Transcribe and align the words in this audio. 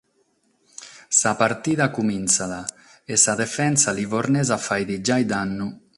Sa 1.19 1.31
partida 1.41 1.85
cumintzat 1.95 2.65
e 3.11 3.13
sa 3.23 3.33
defensa 3.43 3.89
livornesa 3.99 4.55
faghet 4.65 5.01
giai 5.05 5.25
dannu. 5.31 5.67